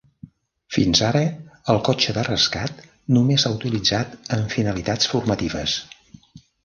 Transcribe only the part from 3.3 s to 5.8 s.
s'ha utilitzat amb finalitats formatives.